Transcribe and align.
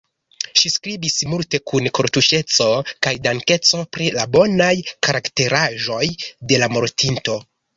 Ŝi 0.59 0.69
skribis 0.75 1.17
multe, 1.33 1.59
kun 1.71 1.89
kortuŝeco 1.99 2.67
kaj 3.07 3.13
dankeco, 3.27 3.83
pri 3.97 4.09
la 4.19 4.27
bonaj 4.37 4.73
karakteraĵoj 5.09 6.05
de 6.53 6.63
la 6.65 6.73
mortinto. 6.79 7.39